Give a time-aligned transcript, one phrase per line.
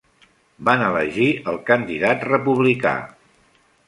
[0.69, 2.95] Van elegir el candidat republicà.